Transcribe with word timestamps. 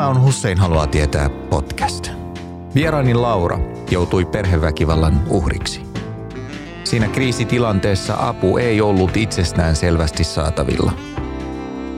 Tämä 0.00 0.10
on 0.10 0.22
Hussein 0.22 0.58
haluaa 0.58 0.86
tietää 0.86 1.30
podcast. 1.30 2.10
Vieraani 2.74 3.14
Laura 3.14 3.58
joutui 3.90 4.24
perheväkivallan 4.24 5.22
uhriksi. 5.28 5.82
Siinä 6.84 7.08
kriisitilanteessa 7.08 8.16
apu 8.18 8.56
ei 8.56 8.80
ollut 8.80 9.16
itsestään 9.16 9.76
selvästi 9.76 10.24
saatavilla. 10.24 10.92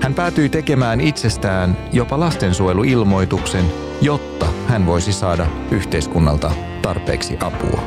Hän 0.00 0.14
päätyi 0.14 0.48
tekemään 0.48 1.00
itsestään 1.00 1.76
jopa 1.92 2.20
lastensuojeluilmoituksen, 2.20 3.64
jotta 4.00 4.46
hän 4.66 4.86
voisi 4.86 5.12
saada 5.12 5.46
yhteiskunnalta 5.70 6.52
tarpeeksi 6.82 7.36
apua. 7.40 7.82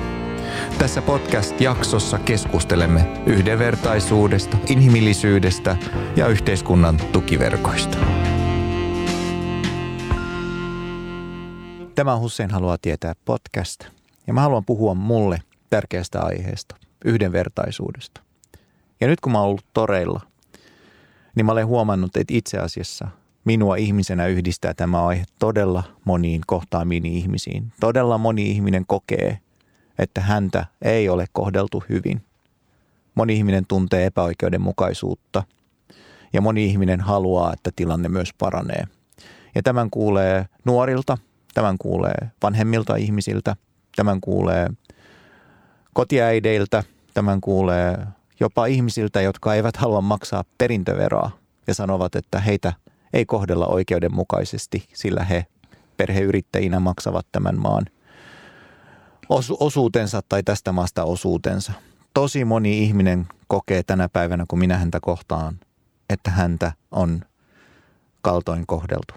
Tässä 0.78 1.02
podcast-jaksossa 1.02 2.20
keskustelemme 2.20 3.08
yhdenvertaisuudesta, 3.26 4.58
inhimillisyydestä 4.70 5.78
ja 6.16 6.28
yhteiskunnan 6.28 6.98
tukiverkoista. 7.12 7.98
Tämä 11.96 12.14
on 12.14 12.22
Hussein 12.22 12.52
haluaa 12.52 12.78
tietää 12.82 13.14
podcast 13.26 13.86
ja 14.28 14.34
mä 14.34 14.42
haluan 14.42 14.66
puhua 14.66 14.94
mulle 14.94 15.42
tärkeästä 15.70 16.22
aiheesta, 16.22 16.76
yhdenvertaisuudesta. 17.06 18.22
Ja 19.02 19.08
nyt 19.08 19.22
kun 19.22 19.32
mä 19.32 19.40
oon 19.40 19.48
ollut 19.48 19.66
toreilla, 19.74 20.22
niin 21.36 21.46
mä 21.46 21.52
olen 21.52 21.68
huomannut, 21.68 22.18
että 22.18 22.34
itse 22.34 22.58
asiassa 22.58 23.08
minua 23.46 23.76
ihmisenä 23.76 24.28
yhdistää 24.28 24.74
tämä 24.74 25.06
aihe 25.06 25.26
todella 25.40 25.84
moniin 26.06 26.42
kohtaamiin 26.48 27.06
ihmisiin. 27.06 27.74
Todella 27.80 28.18
moni 28.18 28.52
ihminen 28.52 28.86
kokee, 28.88 29.40
että 30.00 30.22
häntä 30.22 30.66
ei 30.82 31.10
ole 31.10 31.26
kohdeltu 31.32 31.84
hyvin. 31.90 32.22
Moni 33.16 33.38
ihminen 33.38 33.66
tuntee 33.68 34.06
epäoikeudenmukaisuutta 34.06 35.44
ja 36.34 36.42
moni 36.42 36.66
ihminen 36.66 37.02
haluaa, 37.02 37.54
että 37.54 37.72
tilanne 37.76 38.10
myös 38.10 38.30
paranee. 38.38 38.84
Ja 39.56 39.64
tämän 39.64 39.90
kuulee 39.90 40.46
nuorilta, 40.66 41.18
tämän 41.56 41.78
kuulee 41.78 42.32
vanhemmilta 42.44 42.96
ihmisiltä, 42.96 43.56
tämän 43.96 44.22
kuulee 44.22 44.70
kotiäideiltä, 45.94 46.84
tämän 47.14 47.42
kuulee 47.42 47.98
jopa 48.40 48.66
ihmisiltä, 48.66 49.22
jotka 49.22 49.56
eivät 49.56 49.78
halua 49.78 50.02
maksaa 50.02 50.44
perintöveroa 50.58 51.32
ja 51.68 51.74
sanovat, 51.74 52.16
että 52.16 52.40
heitä 52.40 52.74
ei 53.14 53.26
kohdella 53.26 53.68
oikeudenmukaisesti, 53.68 54.88
sillä 54.94 55.24
he 55.24 55.46
perheyrittäjinä 55.98 56.80
maksavat 56.80 57.28
tämän 57.32 57.60
maan 57.60 57.86
osu- 59.30 59.58
osuutensa 59.60 60.22
tai 60.30 60.44
tästä 60.44 60.72
maasta 60.72 61.04
osuutensa. 61.04 61.74
Tosi 62.14 62.46
moni 62.46 62.84
ihminen 62.84 63.28
kokee 63.48 63.84
tänä 63.84 64.10
päivänä, 64.10 64.46
kun 64.48 64.60
minä 64.60 64.78
häntä 64.78 65.00
kohtaan, 65.02 65.60
että 66.10 66.32
häntä 66.32 66.72
on 66.92 67.22
kaltoin 68.22 68.68
kohdeltu. 68.68 69.14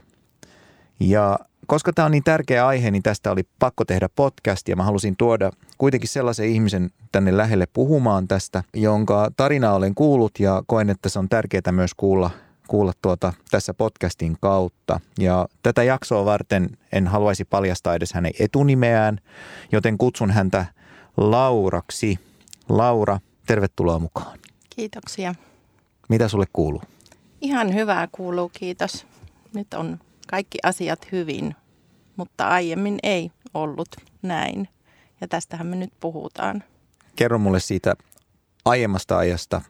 Ja 1.01 1.39
koska 1.69 1.93
tämä 1.93 2.07
on 2.07 2.13
niin 2.13 2.25
tärkeä 2.25 2.67
aihe, 2.67 2.91
niin 2.91 3.03
tästä 3.03 3.31
oli 3.31 3.43
pakko 3.59 3.85
tehdä 3.85 4.09
podcast 4.17 4.69
ja 4.69 4.77
mä 4.77 4.83
halusin 4.83 5.17
tuoda 5.17 5.51
kuitenkin 5.79 6.09
sellaisen 6.09 6.49
ihmisen 6.49 6.91
tänne 7.13 7.37
lähelle 7.37 7.67
puhumaan 7.73 8.29
tästä, 8.29 8.63
jonka 8.75 9.31
tarina 9.37 9.73
olen 9.73 9.95
kuullut 9.95 10.33
ja 10.41 10.63
koen, 10.67 10.91
että 10.91 11.09
se 11.09 11.19
on 11.19 11.29
tärkeää 11.29 11.73
myös 11.73 11.91
kuulla, 11.97 12.31
kuulla 12.69 12.93
tuota 13.03 13.33
tässä 13.51 13.75
podcastin 13.75 14.37
kautta. 14.41 15.01
Ja 15.19 15.49
tätä 15.63 15.83
jaksoa 15.83 16.25
varten 16.25 16.71
en 16.93 17.07
haluaisi 17.07 17.45
paljastaa 17.45 17.95
edes 17.95 18.13
hänen 18.13 18.33
etunimeään, 18.39 19.19
joten 19.73 19.99
kutsun 19.99 20.31
häntä 20.31 20.67
Lauraksi. 21.17 22.19
Laura, 22.69 23.21
tervetuloa 23.47 23.99
mukaan. 23.99 24.39
Kiitoksia. 24.77 25.35
Mitä 26.09 26.29
sulle 26.29 26.47
kuuluu? 26.53 26.83
Ihan 27.41 27.75
hyvää 27.75 28.09
kuuluu, 28.13 28.51
kiitos. 28.55 29.07
Nyt 29.55 29.75
on 29.75 29.99
kaikki 30.31 30.59
asiat 30.63 31.13
hyvin, 31.13 31.55
mutta 32.17 32.49
aiemmin 32.49 32.99
ei 33.03 33.31
ollut 33.55 33.89
näin. 34.23 34.69
Ja 35.21 35.29
tästähän 35.29 35.67
me 35.67 35.77
nyt 35.77 35.93
puhutaan. 36.01 36.65
Kerro 37.17 37.39
mulle 37.39 37.61
siitä 37.61 37.97
aiemmasta 38.65 39.19
ajasta, 39.19 39.63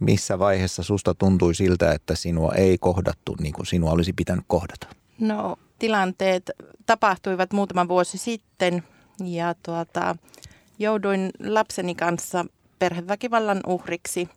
missä 0.00 0.38
vaiheessa 0.38 0.82
susta 0.82 1.14
tuntui 1.14 1.54
siltä, 1.54 1.92
että 1.92 2.14
sinua 2.16 2.52
ei 2.54 2.78
kohdattu 2.78 3.36
niin 3.40 3.52
kuin 3.52 3.66
sinua 3.66 3.90
olisi 3.90 4.12
pitänyt 4.12 4.44
kohdata? 4.46 4.86
No 5.20 5.56
tilanteet 5.78 6.50
tapahtuivat 6.86 7.52
muutama 7.52 7.88
vuosi 7.88 8.18
sitten 8.18 8.82
ja 9.24 9.54
tuota, 9.62 10.16
jouduin 10.78 11.30
lapseni 11.46 11.94
kanssa 11.94 12.44
perheväkivallan 12.78 13.60
uhriksi. 13.66 14.28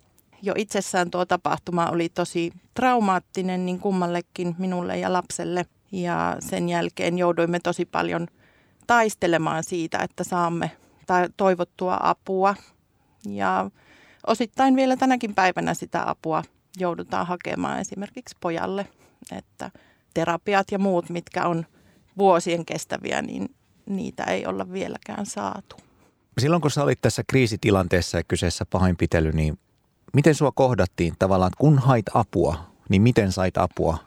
Jo 0.41 0.53
itsessään 0.57 1.11
tuo 1.11 1.25
tapahtuma 1.25 1.89
oli 1.89 2.09
tosi 2.09 2.51
traumaattinen 2.73 3.65
niin 3.65 3.79
kummallekin 3.79 4.55
minulle 4.57 4.97
ja 4.97 5.13
lapselle. 5.13 5.65
Ja 5.91 6.37
sen 6.39 6.69
jälkeen 6.69 7.17
jouduimme 7.17 7.59
tosi 7.59 7.85
paljon 7.85 8.27
taistelemaan 8.87 9.63
siitä, 9.63 9.97
että 9.97 10.23
saamme 10.23 10.71
toivottua 11.37 11.97
apua. 12.01 12.55
Ja 13.25 13.71
osittain 14.27 14.75
vielä 14.75 14.97
tänäkin 14.97 15.35
päivänä 15.35 15.73
sitä 15.73 16.09
apua 16.09 16.43
joudutaan 16.79 17.27
hakemaan 17.27 17.79
esimerkiksi 17.79 18.35
pojalle, 18.39 18.87
että 19.31 19.71
terapiat 20.13 20.71
ja 20.71 20.79
muut, 20.79 21.09
mitkä 21.09 21.45
on 21.45 21.65
vuosien 22.17 22.65
kestäviä, 22.65 23.21
niin 23.21 23.55
niitä 23.85 24.23
ei 24.23 24.45
olla 24.45 24.71
vieläkään 24.71 25.25
saatu. 25.25 25.75
Silloin 26.39 26.61
kun 26.61 26.71
sä 26.71 26.83
olit 26.83 27.01
tässä 27.01 27.23
kriisitilanteessa 27.27 28.17
ja 28.17 28.23
kyseessä 28.23 28.65
pahoinpitely, 28.65 29.31
niin 29.31 29.59
miten 30.13 30.35
sua 30.35 30.51
kohdattiin 30.51 31.13
tavallaan, 31.19 31.51
kun 31.57 31.79
hait 31.79 32.05
apua, 32.13 32.57
niin 32.89 33.01
miten 33.01 33.31
sait 33.31 33.57
apua? 33.57 33.97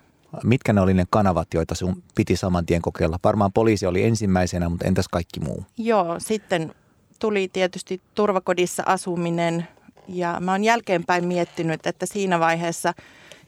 Mitkä 0.45 0.73
ne 0.73 0.81
oli 0.81 0.95
ne 0.95 1.05
kanavat, 1.11 1.49
joita 1.55 1.75
sun 1.75 2.03
piti 2.15 2.37
saman 2.37 2.67
tien 2.67 2.83
kokeilla? 2.83 3.19
Varmaan 3.25 3.53
poliisi 3.53 3.87
oli 3.87 4.05
ensimmäisenä, 4.05 4.69
mutta 4.69 4.87
entäs 4.87 5.09
kaikki 5.09 5.41
muu? 5.41 5.65
Joo, 5.77 6.15
sitten 6.19 6.75
tuli 7.19 7.49
tietysti 7.53 8.01
turvakodissa 8.15 8.83
asuminen 8.87 9.69
ja 10.09 10.37
mä 10.41 10.53
oon 10.53 10.65
jälkeenpäin 10.65 11.27
miettinyt, 11.27 11.87
että 11.87 12.07
siinä 12.07 12.41
vaiheessa 12.41 12.95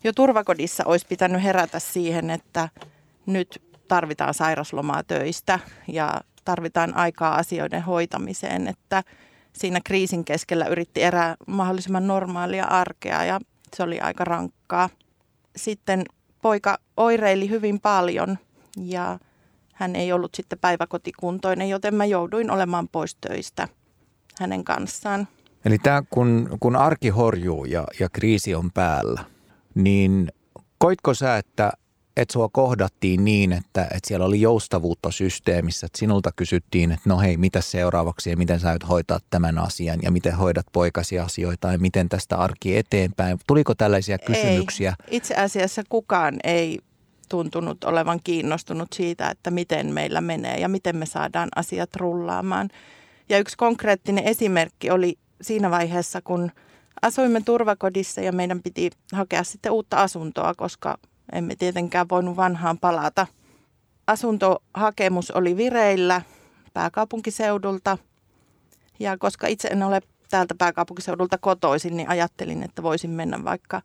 jo 0.04 0.12
turvakodissa 0.12 0.84
olisi 0.86 1.06
pitänyt 1.08 1.42
herätä 1.42 1.78
siihen, 1.78 2.30
että 2.30 2.68
nyt 3.26 3.62
tarvitaan 3.88 4.34
sairaslomaa 4.34 5.02
töistä 5.02 5.58
ja 5.88 6.20
tarvitaan 6.44 6.96
aikaa 6.96 7.36
asioiden 7.36 7.82
hoitamiseen, 7.82 8.68
että 8.68 9.02
siinä 9.52 9.80
kriisin 9.84 10.24
keskellä 10.24 10.66
yritti 10.66 11.02
erää 11.02 11.36
mahdollisimman 11.46 12.06
normaalia 12.06 12.64
arkea 12.64 13.24
ja 13.24 13.40
se 13.76 13.82
oli 13.82 14.00
aika 14.00 14.24
rankkaa. 14.24 14.88
Sitten 15.56 16.04
poika 16.42 16.78
oireili 16.96 17.50
hyvin 17.50 17.80
paljon 17.80 18.38
ja 18.76 19.18
hän 19.74 19.96
ei 19.96 20.12
ollut 20.12 20.34
sitten 20.34 20.58
päiväkotikuntoinen, 20.58 21.68
joten 21.68 21.94
mä 21.94 22.04
jouduin 22.04 22.50
olemaan 22.50 22.88
pois 22.88 23.14
töistä 23.14 23.68
hänen 24.41 24.64
kanssaan. 24.64 25.28
Eli 25.64 25.78
tämä, 25.78 26.02
kun, 26.10 26.56
kun 26.60 26.76
arki 26.76 27.08
horjuu 27.08 27.64
ja, 27.64 27.84
ja 28.00 28.08
kriisi 28.08 28.54
on 28.54 28.70
päällä, 28.70 29.24
niin 29.74 30.32
koitko 30.78 31.14
sä, 31.14 31.36
että 31.36 31.72
että 32.16 32.32
sua 32.32 32.48
kohdattiin 32.48 33.24
niin, 33.24 33.52
että, 33.52 33.82
että 33.82 34.08
siellä 34.08 34.26
oli 34.26 34.40
joustavuutta 34.40 35.10
systeemissä, 35.10 35.86
että 35.86 35.98
sinulta 35.98 36.30
kysyttiin, 36.36 36.92
että 36.92 37.08
no 37.08 37.18
hei, 37.18 37.36
mitä 37.36 37.60
seuraavaksi 37.60 38.30
ja 38.30 38.36
miten 38.36 38.60
sä 38.60 38.68
aiot 38.68 38.88
hoitaa 38.88 39.18
tämän 39.30 39.58
asian 39.58 39.98
ja 40.02 40.10
miten 40.10 40.36
hoidat 40.36 40.66
poikasi 40.72 41.18
asioita 41.18 41.72
ja 41.72 41.78
miten 41.78 42.08
tästä 42.08 42.36
arki 42.36 42.76
eteenpäin. 42.76 43.38
Tuliko 43.46 43.74
tällaisia 43.74 44.18
kysymyksiä? 44.18 44.94
Ei. 45.00 45.16
Itse 45.16 45.34
asiassa 45.34 45.82
kukaan 45.88 46.36
ei 46.44 46.78
tuntunut 47.28 47.84
olevan 47.84 48.20
kiinnostunut 48.24 48.88
siitä, 48.92 49.30
että 49.30 49.50
miten 49.50 49.94
meillä 49.94 50.20
menee 50.20 50.60
ja 50.60 50.68
miten 50.68 50.96
me 50.96 51.06
saadaan 51.06 51.48
asiat 51.56 51.96
rullaamaan. 51.96 52.68
Ja 53.28 53.38
yksi 53.38 53.56
konkreettinen 53.56 54.24
esimerkki 54.24 54.90
oli 54.90 55.18
siinä 55.42 55.70
vaiheessa, 55.70 56.20
kun 56.22 56.50
asuimme 57.02 57.40
turvakodissa 57.44 58.20
ja 58.20 58.32
meidän 58.32 58.62
piti 58.62 58.90
hakea 59.12 59.44
sitten 59.44 59.72
uutta 59.72 59.96
asuntoa, 59.96 60.54
koska 60.54 60.98
emme 61.33 61.57
tietenkään 61.57 62.09
voinut 62.10 62.36
vanhaan 62.36 62.78
palata. 62.78 63.27
Asuntohakemus 64.07 65.30
oli 65.30 65.57
vireillä 65.57 66.22
pääkaupunkiseudulta 66.74 67.98
ja 69.01 69.19
koska 69.19 69.47
itse 69.47 69.69
en 69.69 69.83
ole 69.83 70.01
täältä 70.30 70.54
pääkaupunkiseudulta 70.59 71.39
kotoisin, 71.39 71.97
niin 71.97 72.09
ajattelin, 72.09 72.63
että 72.63 72.83
voisin 72.83 73.10
mennä 73.10 73.45
vaikka 73.45 73.83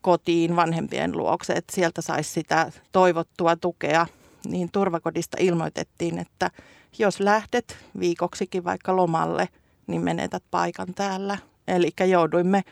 kotiin 0.00 0.56
vanhempien 0.56 1.16
luokse, 1.16 1.52
että 1.52 1.74
sieltä 1.74 2.02
saisi 2.02 2.30
sitä 2.30 2.72
toivottua 2.92 3.56
tukea. 3.56 4.06
Niin 4.46 4.68
turvakodista 4.72 5.36
ilmoitettiin, 5.40 6.18
että 6.18 6.50
jos 6.98 7.20
lähdet 7.20 7.76
viikoksikin 8.00 8.64
vaikka 8.64 8.96
lomalle, 8.96 9.48
niin 9.86 10.02
menetät 10.02 10.42
paikan 10.50 10.94
täällä. 10.94 11.38
Eli 11.68 11.90
jouduimme 12.08 12.62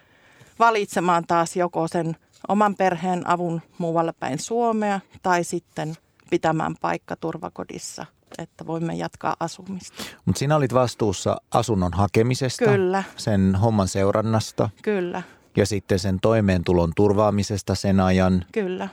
valitsemaan 0.59 1.25
taas 1.27 1.57
joko 1.57 1.89
sen 1.89 2.17
oman 2.49 2.75
perheen 2.75 3.29
avun 3.29 3.63
muualle 3.79 4.13
päin 4.13 4.39
Suomea 4.39 5.01
tai 5.23 5.45
sitten 5.45 5.95
pitämään 6.31 6.75
paikka 6.81 7.17
turvakodissa, 7.17 8.07
että 8.39 8.67
voimme 8.67 8.95
jatkaa 8.95 9.37
asumista. 9.41 10.03
Mutta 10.25 10.39
sinä 10.39 10.57
olit 10.57 10.75
vastuussa 10.75 11.37
asunnon 11.51 11.93
hakemisesta, 11.93 12.65
Kyllä. 12.65 13.05
sen 13.17 13.55
homman 13.55 13.89
seurannasta. 13.89 14.71
Kyllä. 14.83 15.23
Ja 15.57 15.67
sitten 15.67 15.99
sen 15.99 16.21
toimeentulon 16.21 16.93
turvaamisesta 16.97 17.75
sen 17.75 18.01
ajan. 18.01 18.45
Kyllä. 18.53 18.89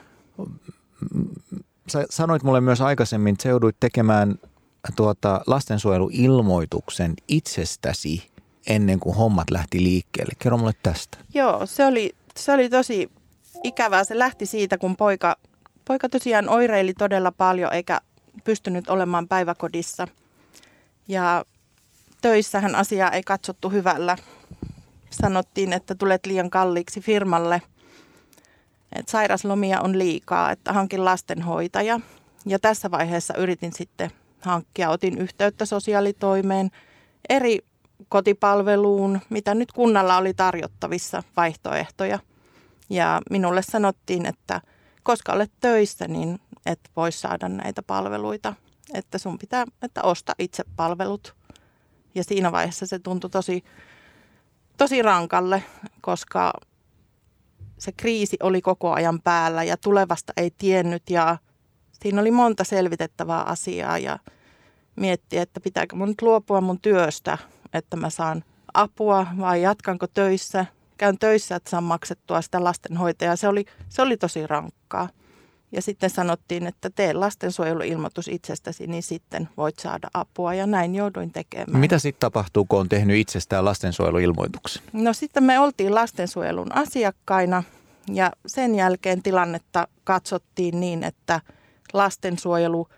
sä 1.88 2.06
sanoit 2.10 2.42
mulle 2.42 2.60
myös 2.60 2.80
aikaisemmin, 2.80 3.32
että 3.32 3.48
jouduit 3.48 3.76
tekemään 3.80 4.34
tuota 4.96 5.40
lastensuojeluilmoituksen 5.46 7.14
itsestäsi 7.28 8.30
ennen 8.66 9.00
kuin 9.00 9.16
hommat 9.16 9.50
lähti 9.50 9.82
liikkeelle. 9.82 10.32
Kerro 10.38 10.58
mulle 10.58 10.72
tästä. 10.82 11.18
Joo, 11.34 11.66
se 11.66 11.86
oli, 11.86 12.14
se 12.36 12.52
oli 12.52 12.70
tosi 12.70 13.10
ikävää. 13.62 14.04
Se 14.04 14.18
lähti 14.18 14.46
siitä, 14.46 14.78
kun 14.78 14.96
poika, 14.96 15.36
poika 15.84 16.08
tosiaan 16.08 16.48
oireili 16.48 16.94
todella 16.94 17.32
paljon 17.32 17.72
eikä 17.72 18.00
pystynyt 18.44 18.90
olemaan 18.90 19.28
päiväkodissa. 19.28 20.08
Ja 21.08 21.44
töissähän 22.22 22.74
asiaa 22.74 23.10
ei 23.10 23.22
katsottu 23.22 23.70
hyvällä. 23.70 24.16
Sanottiin, 25.10 25.72
että 25.72 25.94
tulet 25.94 26.26
liian 26.26 26.50
kalliiksi 26.50 27.00
firmalle. 27.00 27.62
Että 28.92 29.12
sairaslomia 29.12 29.80
on 29.80 29.98
liikaa, 29.98 30.50
että 30.50 30.72
hankin 30.72 31.04
lastenhoitaja. 31.04 32.00
Ja 32.46 32.58
tässä 32.58 32.90
vaiheessa 32.90 33.36
yritin 33.36 33.72
sitten 33.72 34.10
hankkia, 34.40 34.90
otin 34.90 35.18
yhteyttä 35.18 35.64
sosiaalitoimeen, 35.64 36.70
eri 37.28 37.58
kotipalveluun, 38.08 39.20
mitä 39.30 39.54
nyt 39.54 39.72
kunnalla 39.72 40.16
oli 40.16 40.34
tarjottavissa 40.34 41.22
vaihtoehtoja. 41.36 42.18
Ja 42.90 43.22
minulle 43.30 43.62
sanottiin, 43.62 44.26
että 44.26 44.60
koska 45.02 45.32
olet 45.32 45.52
töissä, 45.60 46.08
niin 46.08 46.40
et 46.66 46.80
voi 46.96 47.12
saada 47.12 47.48
näitä 47.48 47.82
palveluita. 47.82 48.54
Että 48.94 49.18
sun 49.18 49.38
pitää, 49.38 49.64
että 49.82 50.02
osta 50.02 50.32
itse 50.38 50.64
palvelut. 50.76 51.34
Ja 52.14 52.24
siinä 52.24 52.52
vaiheessa 52.52 52.86
se 52.86 52.98
tuntui 52.98 53.30
tosi, 53.30 53.64
tosi 54.76 55.02
rankalle, 55.02 55.62
koska 56.00 56.52
se 57.78 57.92
kriisi 57.92 58.36
oli 58.42 58.62
koko 58.62 58.92
ajan 58.92 59.20
päällä 59.20 59.64
ja 59.64 59.76
tulevasta 59.76 60.32
ei 60.36 60.50
tiennyt 60.58 61.10
ja 61.10 61.38
siinä 62.02 62.20
oli 62.20 62.30
monta 62.30 62.64
selvitettävää 62.64 63.42
asiaa 63.42 63.98
ja 63.98 64.18
miettiä, 64.96 65.42
että 65.42 65.60
pitääkö 65.60 65.96
mun 65.96 66.08
nyt 66.08 66.22
luopua 66.22 66.60
mun 66.60 66.80
työstä, 66.80 67.38
että 67.72 67.96
mä 67.96 68.10
saan 68.10 68.44
apua 68.74 69.26
vai 69.38 69.62
jatkanko 69.62 70.06
töissä. 70.06 70.66
Käyn 70.98 71.18
töissä, 71.18 71.56
että 71.56 71.70
saan 71.70 71.84
maksettua 71.84 72.42
sitä 72.42 72.64
lastenhoitajaa. 72.64 73.36
Se 73.36 73.48
oli, 73.48 73.64
se 73.88 74.02
oli 74.02 74.16
tosi 74.16 74.46
rankkaa. 74.46 75.08
Ja 75.72 75.82
sitten 75.82 76.10
sanottiin, 76.10 76.66
että 76.66 76.90
tee 76.90 77.12
lastensuojeluilmoitus 77.12 78.28
itsestäsi, 78.28 78.86
niin 78.86 79.02
sitten 79.02 79.48
voit 79.56 79.78
saada 79.78 80.08
apua. 80.14 80.54
Ja 80.54 80.66
näin 80.66 80.94
jouduin 80.94 81.32
tekemään. 81.32 81.80
Mitä 81.80 81.98
sitten 81.98 82.20
tapahtuu, 82.20 82.64
kun 82.64 82.80
on 82.80 82.88
tehnyt 82.88 83.16
itsestään 83.16 83.64
lastensuojeluilmoituksen? 83.64 84.82
No 84.92 85.12
sitten 85.12 85.44
me 85.44 85.58
oltiin 85.58 85.94
lastensuojelun 85.94 86.76
asiakkaina 86.76 87.62
ja 88.12 88.32
sen 88.46 88.74
jälkeen 88.74 89.22
tilannetta 89.22 89.88
katsottiin 90.04 90.80
niin, 90.80 91.04
että 91.04 91.40
lastensuojelu 91.92 92.88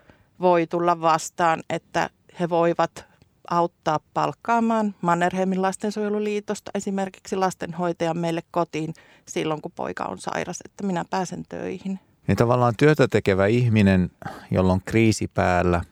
voi 0.40 0.66
tulla 0.66 1.00
vastaan, 1.00 1.62
että 1.70 2.10
he 2.40 2.48
voivat 2.48 3.06
auttaa 3.50 4.00
palkkaamaan 4.14 4.94
Mannerheimin 5.00 5.62
lastensuojeluliitosta 5.62 6.70
esimerkiksi 6.74 7.36
lastenhoitajan 7.36 8.18
meille 8.18 8.42
kotiin 8.50 8.94
silloin, 9.28 9.62
kun 9.62 9.72
poika 9.72 10.04
on 10.04 10.18
sairas, 10.18 10.58
että 10.64 10.86
minä 10.86 11.04
pääsen 11.10 11.42
töihin. 11.48 12.00
Niin 12.26 12.36
tavallaan 12.36 12.74
työtä 12.76 13.08
tekevä 13.08 13.46
ihminen, 13.46 14.10
jolla 14.50 14.72
on 14.72 14.80
kriisi 14.84 15.28
päällä, 15.28 15.82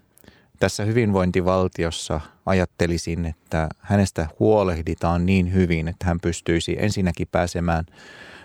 tässä 0.61 0.85
hyvinvointivaltiossa 0.85 2.21
ajattelisin, 2.47 3.27
että 3.27 3.69
hänestä 3.79 4.29
huolehditaan 4.41 5.27
niin 5.27 5.53
hyvin, 5.53 5.89
että 5.89 6.06
hän 6.06 6.21
pystyisi 6.21 6.77
ensinnäkin 6.79 7.29
pääsemään 7.33 7.85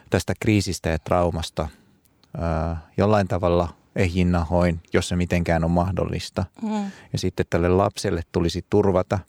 tästä 0.09 0.33
kriisistä 0.39 0.89
ja 0.89 0.99
traumasta 0.99 1.67
jollain 2.97 3.27
tavalla 3.27 3.78
ehjinnahoin, 3.95 4.79
jos 4.93 5.09
se 5.09 5.15
mitenkään 5.15 5.63
on 5.63 5.71
mahdollista. 5.71 6.45
Mm. 6.61 6.91
Ja 7.13 7.19
sitten 7.19 7.45
tälle 7.49 7.69
lapselle 7.69 8.21
tulisi 8.31 8.65
turvata 8.69 9.19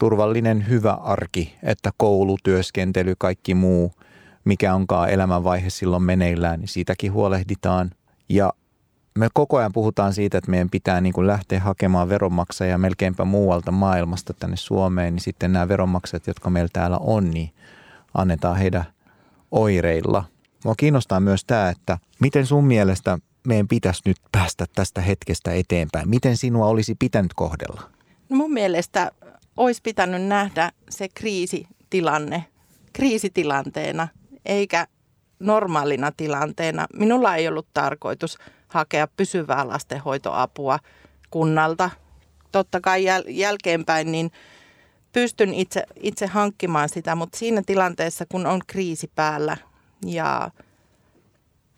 turvallinen 0.00 0.68
hyvä 0.68 0.92
arki, 0.92 1.54
että 1.62 1.90
koulutyöskentely, 1.96 3.14
kaikki 3.18 3.54
muu, 3.54 3.92
mikä 4.44 4.74
onkaan 4.74 5.10
elämänvaihe 5.10 5.70
silloin 5.70 6.02
meneillään, 6.02 6.60
niin 6.60 6.68
siitäkin 6.68 7.12
huolehditaan. 7.12 7.90
Ja 8.28 8.52
me 9.18 9.28
koko 9.34 9.56
ajan 9.56 9.72
puhutaan 9.72 10.12
siitä, 10.12 10.38
että 10.38 10.50
meidän 10.50 10.70
pitää 10.70 11.00
niin 11.00 11.12
kuin 11.12 11.26
lähteä 11.26 11.60
hakemaan 11.60 12.08
veronmaksajia 12.08 12.78
melkeinpä 12.78 13.24
muualta 13.24 13.72
maailmasta 13.72 14.34
tänne 14.34 14.56
Suomeen, 14.56 15.14
niin 15.14 15.22
sitten 15.22 15.52
nämä 15.52 15.68
veronmaksajat, 15.68 16.26
jotka 16.26 16.50
meillä 16.50 16.70
täällä 16.72 16.98
on, 16.98 17.30
niin 17.30 17.50
annetaan 18.14 18.56
heidän 18.56 18.84
oireilla. 19.50 20.24
Mua 20.64 20.74
kiinnostaa 20.74 21.20
myös 21.20 21.44
tämä, 21.44 21.68
että 21.68 21.98
miten 22.20 22.46
sun 22.46 22.64
mielestä 22.64 23.18
meidän 23.46 23.68
pitäisi 23.68 24.02
nyt 24.06 24.16
päästä 24.32 24.66
tästä 24.74 25.00
hetkestä 25.00 25.52
eteenpäin? 25.52 26.08
Miten 26.08 26.36
sinua 26.36 26.66
olisi 26.66 26.94
pitänyt 26.94 27.34
kohdella? 27.34 27.90
No 28.28 28.36
mun 28.36 28.52
mielestä 28.52 29.10
olisi 29.56 29.80
pitänyt 29.82 30.22
nähdä 30.22 30.72
se 30.90 31.08
kriisitilanne 31.14 32.44
kriisitilanteena 32.92 34.08
eikä 34.46 34.86
normaalina 35.38 36.12
tilanteena. 36.12 36.86
Minulla 36.94 37.36
ei 37.36 37.48
ollut 37.48 37.66
tarkoitus 37.74 38.38
hakea 38.68 39.08
pysyvää 39.16 39.68
lastenhoitoapua 39.68 40.78
kunnalta. 41.30 41.90
Totta 42.52 42.80
kai 42.80 43.04
jäl- 43.04 43.28
jälkeenpäin 43.28 44.12
niin 44.12 44.30
pystyn 45.12 45.54
itse, 45.54 45.84
itse 46.00 46.26
hankkimaan 46.26 46.88
sitä, 46.88 47.14
mutta 47.14 47.38
siinä 47.38 47.62
tilanteessa, 47.66 48.26
kun 48.28 48.46
on 48.46 48.60
kriisi 48.66 49.10
päällä 49.14 49.56
ja 50.06 50.50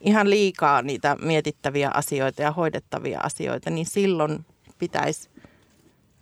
ihan 0.03 0.31
liikaa 0.31 0.83
niitä 0.83 1.17
mietittäviä 1.23 1.91
asioita 1.95 2.43
ja 2.43 2.53
hoidettavia 2.53 3.21
asioita, 3.21 3.71
niin 3.71 3.87
silloin 3.87 4.47
pitäisi 4.79 5.31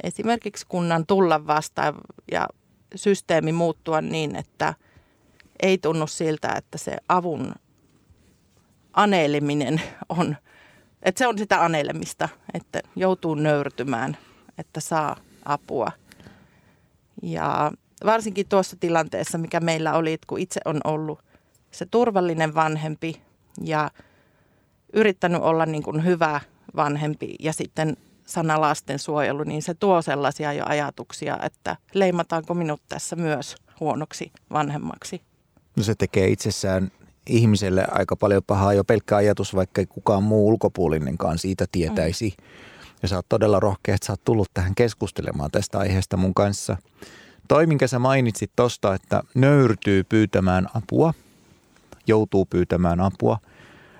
esimerkiksi 0.02 0.66
kunnan 0.68 1.06
tulla 1.06 1.46
vastaan 1.46 1.94
ja 2.32 2.48
systeemi 2.94 3.52
muuttua 3.52 4.00
niin, 4.00 4.36
että 4.36 4.74
ei 5.62 5.78
tunnu 5.78 6.06
siltä, 6.06 6.54
että 6.56 6.78
se 6.78 6.96
avun 7.08 7.54
aneleminen 8.92 9.82
on, 10.08 10.36
että 11.02 11.18
se 11.18 11.26
on 11.26 11.38
sitä 11.38 11.64
anelemista, 11.64 12.28
että 12.54 12.80
joutuu 12.96 13.34
nöyrtymään, 13.34 14.16
että 14.58 14.80
saa 14.80 15.16
apua. 15.44 15.92
Ja 17.22 17.72
varsinkin 18.04 18.48
tuossa 18.48 18.76
tilanteessa, 18.80 19.38
mikä 19.38 19.60
meillä 19.60 19.92
oli, 19.92 20.12
että 20.12 20.26
kun 20.26 20.38
itse 20.38 20.60
on 20.64 20.80
ollut 20.84 21.20
se 21.70 21.86
turvallinen 21.86 22.54
vanhempi, 22.54 23.22
ja 23.64 23.90
yrittänyt 24.92 25.42
olla 25.42 25.66
niin 25.66 25.82
kuin 25.82 26.04
hyvä 26.04 26.40
vanhempi 26.76 27.34
ja 27.40 27.52
sitten 27.52 27.96
sana 28.26 28.60
lastensuojelu, 28.60 29.44
niin 29.44 29.62
se 29.62 29.74
tuo 29.74 30.02
sellaisia 30.02 30.52
jo 30.52 30.64
ajatuksia, 30.66 31.38
että 31.42 31.76
leimataanko 31.94 32.54
minut 32.54 32.82
tässä 32.88 33.16
myös 33.16 33.54
huonoksi 33.80 34.32
vanhemmaksi. 34.52 35.22
No 35.76 35.82
se 35.82 35.94
tekee 35.94 36.28
itsessään 36.28 36.90
ihmiselle 37.26 37.84
aika 37.90 38.16
paljon 38.16 38.42
pahaa 38.46 38.74
jo 38.74 38.84
pelkkä 38.84 39.16
ajatus, 39.16 39.54
vaikka 39.54 39.80
ei 39.80 39.86
kukaan 39.86 40.22
muu 40.22 40.48
ulkopuolinenkaan 40.48 41.38
siitä 41.38 41.66
tietäisi. 41.72 42.34
Mm. 42.38 42.44
Ja 43.02 43.08
sä 43.08 43.16
oot 43.16 43.28
todella 43.28 43.60
rohkea, 43.60 43.94
että 43.94 44.06
sä 44.06 44.12
oot 44.12 44.24
tullut 44.24 44.48
tähän 44.54 44.74
keskustelemaan 44.74 45.50
tästä 45.50 45.78
aiheesta 45.78 46.16
mun 46.16 46.34
kanssa. 46.34 46.76
Toi, 47.48 47.66
minkä 47.66 47.86
sä 47.86 47.98
mainitsit 47.98 48.50
tosta, 48.56 48.94
että 48.94 49.22
nöyrtyy 49.34 50.04
pyytämään 50.04 50.66
apua, 50.74 51.14
joutuu 52.10 52.46
pyytämään 52.46 53.00
apua– 53.00 53.38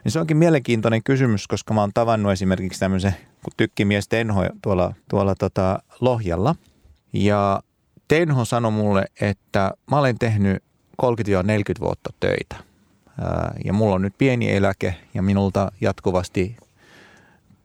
niin 0.04 0.12
se 0.12 0.20
onkin 0.20 0.36
mielenkiintoinen 0.36 1.02
kysymys, 1.02 1.46
koska 1.46 1.74
mä 1.74 1.80
oon 1.80 1.90
tavannut 1.94 2.32
esimerkiksi 2.32 2.80
tämmöisen 2.80 3.14
kuin 3.42 3.54
tykkimies 3.56 4.08
Tenho 4.08 4.44
tuolla, 4.62 4.94
tuolla 5.10 5.34
tota 5.34 5.78
Lohjalla. 6.00 6.54
Ja 7.12 7.62
Tenho 8.08 8.44
sanoi 8.44 8.72
mulle, 8.72 9.04
että 9.20 9.72
mä 9.90 9.98
olen 9.98 10.18
tehnyt 10.18 10.62
30-40 11.02 11.06
vuotta 11.80 12.10
töitä. 12.20 12.56
Ja 13.64 13.72
mulla 13.72 13.94
on 13.94 14.02
nyt 14.02 14.14
pieni 14.18 14.52
eläke 14.52 14.94
ja 15.14 15.22
minulta 15.22 15.72
jatkuvasti 15.80 16.56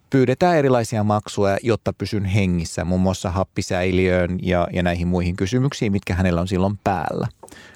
pyydetään 0.09 0.57
erilaisia 0.57 1.03
maksuja, 1.03 1.57
jotta 1.63 1.93
pysyn 1.93 2.25
hengissä, 2.25 2.85
muun 2.85 3.01
muassa 3.01 3.31
happisäiliöön 3.31 4.39
ja, 4.41 4.67
ja 4.73 4.83
näihin 4.83 5.07
muihin 5.07 5.35
kysymyksiin, 5.35 5.91
mitkä 5.91 6.15
hänellä 6.15 6.41
on 6.41 6.47
silloin 6.47 6.79
päällä. 6.83 7.27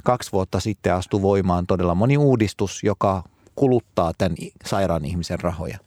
Kaksi 0.04 0.32
vuotta 0.32 0.60
sitten 0.60 0.94
astui 0.94 1.22
voimaan 1.22 1.68
todella 1.68 1.96
moni 1.96 2.18
uudistus, 2.18 2.84
joka 2.84 3.24
kuluttaa 3.56 4.12
tämän 4.18 4.36
sairaan 4.66 5.06
ihmisen 5.06 5.40
rahoja. 5.40 5.78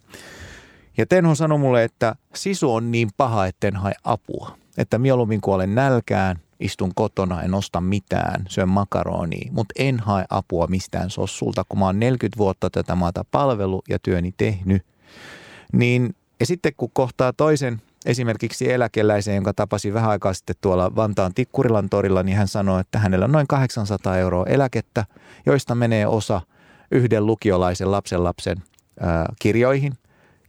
Ja 0.96 1.06
Tenho 1.06 1.34
sanoi 1.34 1.58
mulle, 1.58 1.84
että 1.84 2.14
sisu 2.34 2.74
on 2.74 2.90
niin 2.90 3.08
paha, 3.16 3.46
etten 3.46 3.76
hae 3.76 3.92
apua. 4.04 4.56
Että 4.78 4.98
mieluummin 4.98 5.40
kuolen 5.40 5.74
nälkään, 5.74 6.40
istun 6.60 6.94
kotona, 6.94 7.42
en 7.42 7.54
osta 7.54 7.80
mitään, 7.80 8.44
syön 8.48 8.68
makaronia, 8.68 9.50
mutta 9.52 9.74
en 9.78 10.00
hae 10.00 10.24
apua 10.30 10.66
mistään 10.66 11.10
sossulta, 11.10 11.64
kun 11.68 11.78
mä 11.78 11.86
oon 11.86 12.00
40 12.00 12.38
vuotta 12.38 12.70
tätä 12.70 12.94
maata 12.94 13.24
palvelu 13.30 13.82
ja 13.88 13.98
työni 13.98 14.34
tehnyt. 14.36 14.82
Niin, 15.72 16.14
ja 16.40 16.46
sitten 16.46 16.72
kun 16.76 16.90
kohtaa 16.92 17.32
toisen 17.32 17.82
esimerkiksi 18.06 18.72
eläkeläisen, 18.72 19.34
jonka 19.34 19.54
tapasin 19.54 19.94
vähän 19.94 20.10
aikaa 20.10 20.34
sitten 20.34 20.56
tuolla 20.60 20.96
Vantaan 20.96 21.34
Tikkurilan 21.34 21.88
torilla, 21.88 22.22
niin 22.22 22.36
hän 22.36 22.48
sanoi, 22.48 22.80
että 22.80 22.98
hänellä 22.98 23.24
on 23.24 23.32
noin 23.32 23.46
800 23.46 24.16
euroa 24.16 24.46
eläkettä, 24.46 25.04
joista 25.46 25.74
menee 25.74 26.06
osa– 26.06 26.40
yhden 26.92 27.26
lukiolaisen 27.26 27.90
lapsen 27.90 28.24
lapsen 28.24 28.56
kirjoihin, 29.40 29.92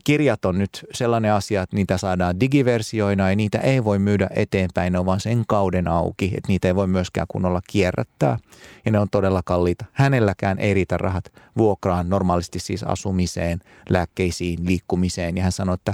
kirjat 0.03 0.45
on 0.45 0.57
nyt 0.57 0.85
sellainen 0.93 1.33
asia, 1.33 1.61
että 1.61 1.75
niitä 1.75 1.97
saadaan 1.97 2.39
digiversioina 2.39 3.29
ja 3.29 3.35
niitä 3.35 3.57
ei 3.57 3.83
voi 3.83 3.99
myydä 3.99 4.29
eteenpäin, 4.35 4.93
ne 4.93 4.99
on 4.99 5.05
vaan 5.05 5.19
sen 5.19 5.43
kauden 5.47 5.87
auki, 5.87 6.25
että 6.25 6.47
niitä 6.47 6.67
ei 6.67 6.75
voi 6.75 6.87
myöskään 6.87 7.27
kunnolla 7.27 7.61
kierrättää. 7.69 8.37
Ja 8.85 8.91
ne 8.91 8.99
on 8.99 9.09
todella 9.09 9.41
kalliita. 9.45 9.85
Hänelläkään 9.93 10.59
ei 10.59 10.73
riitä 10.73 10.97
rahat 10.97 11.33
vuokraan, 11.57 12.09
normaalisti 12.09 12.59
siis 12.59 12.83
asumiseen, 12.83 13.59
lääkkeisiin, 13.89 14.65
liikkumiseen. 14.65 15.37
Ja 15.37 15.43
hän 15.43 15.51
sanoi, 15.51 15.73
että 15.73 15.93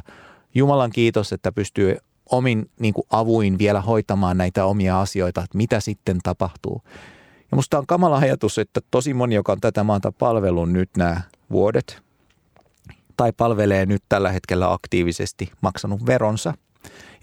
Jumalan 0.56 0.89
kiitos, 0.89 1.34
että 1.34 1.51
pystyy 1.51 1.98
omin 2.32 2.70
niin 2.79 2.94
kuin 2.94 3.08
avuin 3.10 3.58
vielä 3.58 3.82
hoitamaan 3.82 4.38
näitä 4.38 4.65
omia 4.65 5.01
asioita, 5.01 5.44
että 5.44 5.58
mitä 5.58 5.79
sitten 5.79 6.20
tapahtuu. 6.24 6.82
Ja 7.51 7.56
musta 7.56 7.77
on 7.77 7.88
kamala 7.88 8.18
ajatus, 8.18 8.58
että 8.58 8.82
tosi 8.91 9.13
moni, 9.13 9.36
joka 9.36 9.51
on 9.51 9.62
tätä 9.62 9.84
maata 9.84 10.12
palvelun 10.12 10.74
nyt 10.74 10.89
nämä 10.98 11.22
vuodet, 11.51 12.01
tai 13.18 13.34
palvelee 13.34 13.86
nyt 13.86 14.03
tällä 14.10 14.32
hetkellä 14.32 14.74
aktiivisesti, 14.74 15.51
maksanut 15.62 16.06
veronsa 16.06 16.53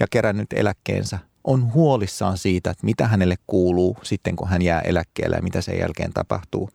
ja 0.00 0.06
kerännyt 0.10 0.52
eläkkeensä, 0.52 1.18
on 1.44 1.72
huolissaan 1.72 2.38
siitä, 2.38 2.70
että 2.70 2.86
mitä 2.86 3.06
hänelle 3.06 3.36
kuuluu 3.46 3.96
sitten, 4.02 4.36
kun 4.36 4.48
hän 4.48 4.62
jää 4.62 4.80
eläkkeelle 4.80 5.36
ja 5.36 5.42
mitä 5.42 5.60
sen 5.60 5.78
jälkeen 5.78 6.12
tapahtuu. 6.12 6.70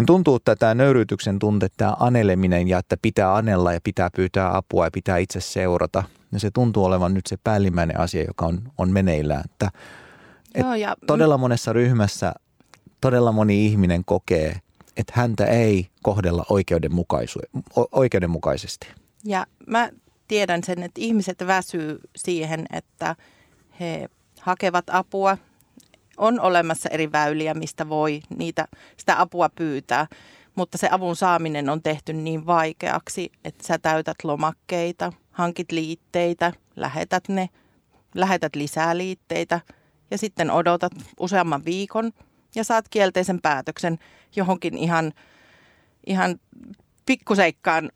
Niin 0.00 0.06
tuntuu, 0.06 0.36
että 0.36 0.56
tämä 0.56 0.74
nöyryytyksen 0.74 1.38
tunte, 1.38 1.68
tämä 1.76 1.96
aneleminen 1.98 2.68
ja 2.68 2.78
että 2.78 2.96
pitää 3.02 3.34
anella 3.34 3.72
ja 3.72 3.80
pitää 3.84 4.10
pyytää 4.16 4.56
apua 4.56 4.84
ja 4.84 4.90
pitää 4.90 5.18
itse 5.18 5.40
seurata, 5.40 6.02
ja 6.32 6.40
se 6.40 6.50
tuntuu 6.50 6.84
olevan 6.84 7.14
nyt 7.14 7.26
se 7.26 7.36
päällimmäinen 7.44 8.00
asia, 8.00 8.24
joka 8.24 8.46
on, 8.46 8.72
on 8.78 8.90
meneillään. 8.90 9.42
Että, 9.44 9.70
et 10.54 10.62
Joo, 10.62 10.74
ja... 10.74 10.96
Todella 11.06 11.38
monessa 11.38 11.72
ryhmässä 11.72 12.34
todella 13.00 13.32
moni 13.32 13.66
ihminen 13.66 14.04
kokee, 14.04 14.60
että 14.96 15.12
häntä 15.16 15.44
ei 15.44 15.88
kohdella 16.02 16.44
oikeudenmukaisesti. 17.92 18.86
Ja 19.24 19.46
mä 19.66 19.90
tiedän 20.28 20.64
sen, 20.64 20.82
että 20.82 21.00
ihmiset 21.00 21.46
väsyy 21.46 22.00
siihen, 22.16 22.66
että 22.72 23.16
he 23.80 24.08
hakevat 24.40 24.84
apua. 24.90 25.38
On 26.20 26.40
olemassa 26.40 26.88
eri 26.88 27.12
väyliä, 27.12 27.54
mistä 27.54 27.88
voi 27.88 28.20
niitä, 28.38 28.68
sitä 28.96 29.20
apua 29.20 29.48
pyytää, 29.48 30.06
mutta 30.54 30.78
se 30.78 30.88
avun 30.90 31.16
saaminen 31.16 31.68
on 31.68 31.82
tehty 31.82 32.12
niin 32.12 32.46
vaikeaksi, 32.46 33.32
että 33.44 33.66
sä 33.66 33.78
täytät 33.78 34.16
lomakkeita, 34.24 35.12
hankit 35.30 35.72
liitteitä, 35.72 36.52
lähetät 36.76 37.28
ne, 37.28 37.48
lähetät 38.14 38.56
lisää 38.56 38.96
liitteitä 38.96 39.60
ja 40.10 40.18
sitten 40.18 40.50
odotat 40.50 40.92
useamman 41.20 41.64
viikon 41.64 42.12
ja 42.54 42.64
saat 42.64 42.88
kielteisen 42.88 43.40
päätöksen 43.40 43.98
johonkin 44.36 44.78
ihan, 44.78 45.12
ihan 46.06 46.40
pikkuseikkaan, 47.06 47.90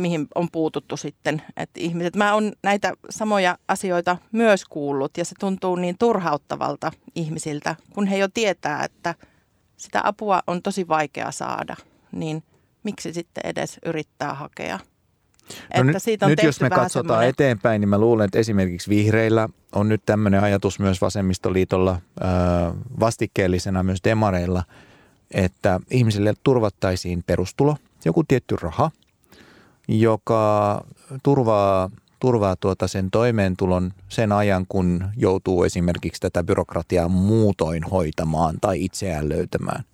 mihin 0.00 0.26
on 0.34 0.48
puututtu 0.52 0.96
sitten. 0.96 1.42
Että 1.56 1.80
ihmiset, 1.80 2.16
mä 2.16 2.34
oon 2.34 2.52
näitä 2.62 2.92
samoja 3.10 3.58
asioita 3.68 4.16
myös 4.32 4.64
kuullut 4.64 5.16
ja 5.16 5.24
se 5.24 5.34
tuntuu 5.40 5.76
niin 5.76 5.96
turhauttavalta 5.98 6.92
ihmisiltä, 7.14 7.76
kun 7.94 8.06
he 8.06 8.18
jo 8.18 8.28
tietää, 8.28 8.84
että 8.84 9.14
sitä 9.76 10.00
apua 10.04 10.42
on 10.46 10.62
tosi 10.62 10.88
vaikea 10.88 11.30
saada, 11.30 11.76
niin 12.12 12.42
miksi 12.82 13.12
sitten 13.12 13.46
edes 13.46 13.78
yrittää 13.86 14.34
hakea? 14.34 14.78
No 15.76 15.80
että 15.80 15.98
siitä 15.98 16.26
on 16.26 16.30
nyt 16.30 16.42
jos 16.42 16.60
me 16.60 16.70
katsotaan 16.70 16.90
semmoinen... 16.90 17.28
eteenpäin, 17.28 17.80
niin 17.80 17.88
mä 17.88 17.98
luulen, 17.98 18.24
että 18.24 18.38
esimerkiksi 18.38 18.90
vihreillä 18.90 19.48
on 19.74 19.88
nyt 19.88 20.02
tämmöinen 20.06 20.42
ajatus 20.42 20.78
myös 20.78 21.00
vasemmistoliitolla 21.00 22.00
vastikkeellisena 23.00 23.82
myös 23.82 23.98
demareilla, 24.04 24.62
että 25.30 25.80
ihmisille 25.90 26.34
turvattaisiin 26.42 27.22
perustulo, 27.26 27.76
joku 28.04 28.24
tietty 28.24 28.56
raha, 28.56 28.90
joka 29.98 30.84
turvaa, 31.22 31.90
turvaa 32.20 32.56
tuota 32.56 32.88
sen 32.88 33.10
toimeentulon 33.10 33.92
sen 34.08 34.32
ajan, 34.32 34.66
kun 34.68 35.04
joutuu 35.16 35.64
esimerkiksi 35.64 36.20
tätä 36.20 36.42
byrokratiaa 36.44 37.08
muutoin 37.08 37.82
hoitamaan 37.84 38.56
tai 38.60 38.84
itseään 38.84 39.28
löytämään. 39.28 39.84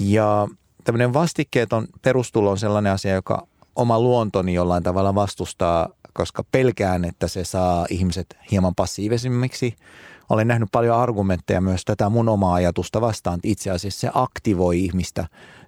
Ja 0.00 0.48
tämmöinen 0.84 1.12
vastikkeeton 1.12 1.86
perustulo 2.02 2.50
on 2.50 2.58
sellainen 2.58 2.92
asia, 2.92 3.14
joka 3.14 3.46
oma 3.76 4.00
luontoni 4.00 4.54
jollain 4.54 4.82
tavalla 4.82 5.14
vastustaa, 5.14 5.88
koska 6.12 6.44
pelkään, 6.52 7.04
että 7.04 7.28
se 7.28 7.44
saa 7.44 7.86
ihmiset 7.90 8.36
hieman 8.50 8.74
passiivisimmiksi. 8.74 9.76
Olen 10.28 10.48
nähnyt 10.48 10.68
paljon 10.72 10.96
argumentteja 10.96 11.60
myös 11.60 11.84
tätä 11.84 12.08
mun 12.08 12.28
omaa 12.28 12.54
ajatusta 12.54 13.00
vastaan, 13.00 13.36
että 13.36 13.48
itse 13.48 13.70
asiassa 13.70 14.00
se 14.00 14.10
aktivoi 14.14 14.84
ihmistä 14.84 15.26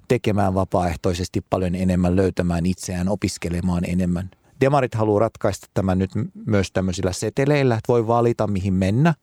tekemään 0.08 0.54
vapaaehtoisesti 0.54 1.40
paljon 1.50 1.74
enemmän, 1.74 2.16
löytämään 2.16 2.66
itseään, 2.66 3.08
opiskelemaan 3.08 3.84
enemmän. 3.84 4.30
Demarit 4.60 4.94
haluaa 4.94 5.20
ratkaista 5.20 5.66
tämän 5.74 5.98
nyt 5.98 6.10
myös 6.46 6.72
tämmöisillä 6.72 7.12
seteleillä, 7.12 7.74
että 7.74 7.92
voi 7.92 8.06
valita 8.06 8.46
mihin 8.46 8.74
mennä 8.74 9.14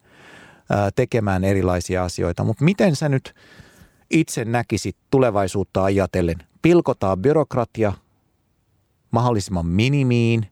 tekemään 0.95 1.43
erilaisia 1.43 2.03
asioita. 2.03 2.43
Mutta 2.43 2.63
miten 2.63 2.95
sä 2.95 3.09
nyt 3.09 3.35
itse 4.11 4.45
näkisit 4.45 4.97
tulevaisuutta 5.11 5.83
ajatellen? 5.83 6.37
Pilkotaan 6.61 7.19
byrokratia, 7.19 7.93
mahdollisimman 9.11 9.65
minimiin 9.65 10.47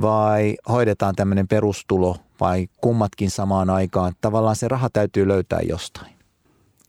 vai 0.00 0.56
hoidetaan 0.68 1.14
tämmöinen 1.14 1.48
perustulo 1.48 2.16
vai 2.40 2.68
kummatkin 2.80 3.30
samaan 3.30 3.70
aikaan? 3.70 4.12
Tavallaan 4.20 4.56
se 4.56 4.68
raha 4.68 4.90
täytyy 4.90 5.28
löytää 5.28 5.60
jostain. 5.68 6.12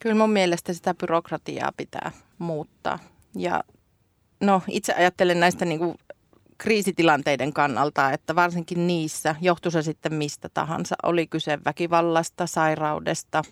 Kyllä 0.00 0.14
mun 0.14 0.30
mielestä 0.30 0.72
sitä 0.72 0.94
byrokratiaa 0.94 1.72
pitää 1.76 2.12
muuttaa. 2.40 2.98
Ja 3.36 3.64
no 4.40 4.62
itse 4.68 4.94
ajattelen 4.94 5.40
näistä 5.40 5.64
niin 5.64 5.78
kuin 5.78 5.94
kriisitilanteiden 6.58 7.52
kannalta, 7.52 8.12
että 8.12 8.34
varsinkin 8.34 8.86
niissä, 8.86 9.34
johtuu 9.40 9.70
se 9.70 9.82
sitten 9.82 10.14
mistä 10.14 10.48
tahansa, 10.54 10.96
oli 11.02 11.26
kyse 11.26 11.58
väkivallasta, 11.64 12.46
sairaudesta, 12.46 13.42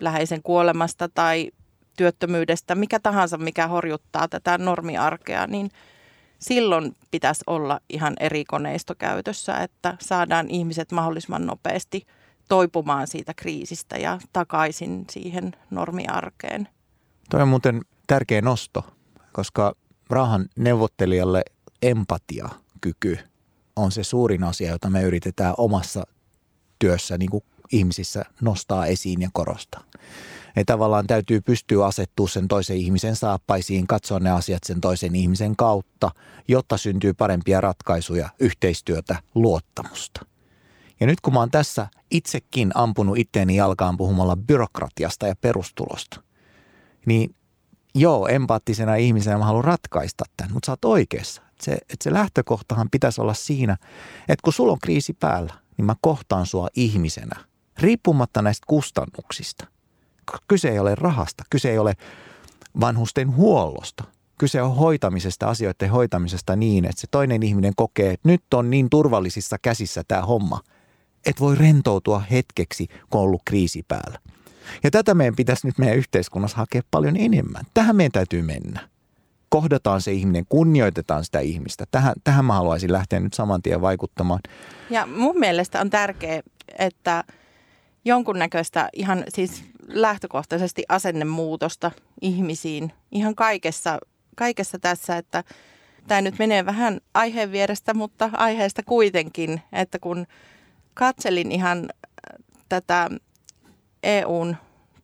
läheisen 0.00 0.42
kuolemasta 0.42 1.08
tai 1.08 1.50
työttömyydestä, 1.96 2.74
mikä 2.74 3.00
tahansa, 3.00 3.38
mikä 3.38 3.66
horjuttaa 3.66 4.28
tätä 4.28 4.58
normiarkea, 4.58 5.46
niin– 5.46 5.70
silloin 6.38 6.96
pitäisi 7.10 7.44
olla 7.46 7.80
ihan 7.88 8.14
eri 8.20 8.44
koneisto 8.44 8.94
käytössä, 8.94 9.56
että 9.56 9.96
saadaan 10.00 10.48
ihmiset 10.48 10.92
mahdollisimman 10.92 11.46
nopeasti 11.46 12.06
toipumaan 12.48 13.06
siitä 13.06 13.34
kriisistä 13.34 13.96
ja 13.96 14.18
takaisin 14.32 15.04
siihen 15.10 15.52
normiarkeen. 15.70 16.68
Tuo 17.30 17.40
on 17.40 17.48
muuten 17.48 17.82
tärkeä 18.06 18.42
nosto, 18.42 18.84
koska 19.32 19.74
rahan 20.10 20.46
neuvottelijalle 20.56 21.42
empatiakyky 21.82 23.18
on 23.76 23.92
se 23.92 24.04
suurin 24.04 24.44
asia, 24.44 24.70
jota 24.70 24.90
me 24.90 25.02
yritetään 25.02 25.54
omassa 25.58 26.06
työssä 26.78 27.18
niin 27.18 27.30
kuin 27.30 27.44
ihmisissä 27.72 28.24
nostaa 28.40 28.86
esiin 28.86 29.22
ja 29.22 29.30
korostaa. 29.32 29.84
Ja 30.56 30.64
tavallaan 30.64 31.06
täytyy 31.06 31.40
pystyä 31.40 31.86
asettua 31.86 32.28
sen 32.28 32.48
toisen 32.48 32.76
ihmisen 32.76 33.16
saappaisiin, 33.16 33.86
katsoa 33.86 34.20
ne 34.20 34.30
asiat 34.30 34.64
sen 34.64 34.80
toisen 34.80 35.14
ihmisen 35.14 35.56
kautta, 35.56 36.10
jotta 36.48 36.76
syntyy 36.76 37.14
parempia 37.14 37.60
ratkaisuja, 37.60 38.28
yhteistyötä, 38.40 39.22
luottamusta. 39.34 40.26
Ja 41.00 41.06
nyt 41.06 41.20
kun 41.20 41.34
mä 41.34 41.40
oon 41.40 41.50
tässä 41.50 41.88
itsekin 42.10 42.70
ampunut 42.74 43.18
itteeni 43.18 43.56
jalkaan 43.56 43.96
puhumalla 43.96 44.36
byrokratiasta 44.36 45.26
ja 45.26 45.36
perustulosta, 45.36 46.22
niin 47.06 47.34
joo, 48.00 48.28
empaattisena 48.28 48.94
ihmisenä 48.94 49.38
mä 49.38 49.44
haluan 49.44 49.64
ratkaista 49.64 50.24
tämän, 50.36 50.52
mutta 50.52 50.66
sä 50.66 50.72
oot 50.72 50.84
oikeassa. 50.84 51.42
Että 51.42 51.64
se, 51.64 51.72
että 51.72 52.04
se 52.04 52.12
lähtökohtahan 52.12 52.90
pitäisi 52.90 53.20
olla 53.20 53.34
siinä, 53.34 53.76
että 54.20 54.42
kun 54.44 54.52
sulla 54.52 54.72
on 54.72 54.78
kriisi 54.78 55.12
päällä, 55.12 55.54
niin 55.76 55.86
mä 55.86 55.94
kohtaan 56.00 56.46
sua 56.46 56.68
ihmisenä, 56.74 57.36
riippumatta 57.78 58.42
näistä 58.42 58.64
kustannuksista 58.66 59.66
kyse 60.48 60.68
ei 60.68 60.78
ole 60.78 60.94
rahasta, 60.94 61.44
kyse 61.50 61.70
ei 61.70 61.78
ole 61.78 61.94
vanhusten 62.80 63.36
huollosta. 63.36 64.04
Kyse 64.38 64.62
on 64.62 64.76
hoitamisesta, 64.76 65.48
asioiden 65.48 65.90
hoitamisesta 65.90 66.56
niin, 66.56 66.84
että 66.84 67.00
se 67.00 67.06
toinen 67.10 67.42
ihminen 67.42 67.72
kokee, 67.76 68.12
että 68.12 68.28
nyt 68.28 68.54
on 68.54 68.70
niin 68.70 68.90
turvallisissa 68.90 69.56
käsissä 69.62 70.02
tämä 70.08 70.22
homma, 70.22 70.60
että 71.26 71.40
voi 71.40 71.56
rentoutua 71.56 72.18
hetkeksi, 72.18 72.86
kun 72.86 73.20
on 73.20 73.24
ollut 73.24 73.42
kriisi 73.44 73.82
päällä. 73.88 74.18
Ja 74.84 74.90
tätä 74.90 75.14
meidän 75.14 75.36
pitäisi 75.36 75.66
nyt 75.66 75.78
meidän 75.78 75.96
yhteiskunnassa 75.96 76.56
hakea 76.56 76.82
paljon 76.90 77.16
enemmän. 77.16 77.64
Tähän 77.74 77.96
meidän 77.96 78.12
täytyy 78.12 78.42
mennä. 78.42 78.88
Kohdataan 79.48 80.00
se 80.00 80.12
ihminen, 80.12 80.44
kunnioitetaan 80.48 81.24
sitä 81.24 81.40
ihmistä. 81.40 81.84
Tähän, 81.90 82.14
tähän 82.24 82.44
mä 82.44 82.52
haluaisin 82.52 82.92
lähteä 82.92 83.20
nyt 83.20 83.34
saman 83.34 83.62
tien 83.62 83.80
vaikuttamaan. 83.80 84.40
Ja 84.90 85.06
mun 85.06 85.38
mielestä 85.38 85.80
on 85.80 85.90
tärkeää, 85.90 86.42
että 86.78 87.24
jonkunnäköistä 88.04 88.88
ihan 88.92 89.24
siis 89.28 89.64
lähtökohtaisesti 89.88 90.84
asennemuutosta 90.88 91.90
ihmisiin 92.20 92.92
ihan 93.12 93.34
kaikessa, 93.34 93.98
kaikessa 94.36 94.78
tässä, 94.78 95.16
että 95.16 95.44
tämä 96.06 96.20
nyt 96.20 96.38
menee 96.38 96.66
vähän 96.66 97.00
aiheen 97.14 97.52
vierestä, 97.52 97.94
mutta 97.94 98.30
aiheesta 98.32 98.82
kuitenkin, 98.82 99.62
että 99.72 99.98
kun 99.98 100.26
katselin 100.94 101.52
ihan 101.52 101.88
tätä 102.68 103.10
EUn 104.06 104.56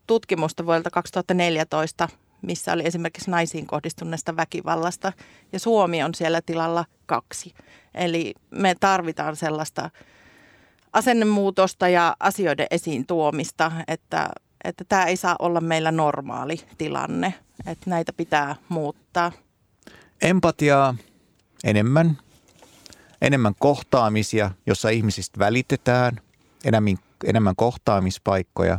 tutkimusta 0.06 0.66
vuodelta 0.66 0.90
2014, 0.90 2.08
missä 2.42 2.72
oli 2.72 2.82
esimerkiksi 2.86 3.30
naisiin 3.30 3.66
kohdistuneesta 3.66 4.36
väkivallasta. 4.36 5.12
Ja 5.52 5.58
Suomi 5.58 6.02
on 6.02 6.14
siellä 6.14 6.40
tilalla 6.46 6.84
kaksi. 7.06 7.54
Eli 7.94 8.34
me 8.50 8.74
tarvitaan 8.80 9.36
sellaista 9.36 9.90
asennemuutosta 10.92 11.88
ja 11.88 12.16
asioiden 12.20 12.66
esiin 12.70 13.06
tuomista, 13.06 13.72
että, 13.88 14.28
että 14.64 14.84
tämä 14.88 15.04
ei 15.04 15.16
saa 15.16 15.36
olla 15.38 15.60
meillä 15.60 15.92
normaali 15.92 16.60
tilanne, 16.78 17.34
että 17.66 17.90
näitä 17.90 18.12
pitää 18.12 18.56
muuttaa. 18.68 19.32
Empatiaa 20.22 20.94
enemmän, 21.64 22.18
enemmän 23.22 23.54
kohtaamisia, 23.58 24.50
jossa 24.66 24.88
ihmisistä 24.88 25.38
välitetään, 25.38 26.20
enemmän, 26.64 26.96
enemmän 27.24 27.56
kohtaamispaikkoja, 27.56 28.78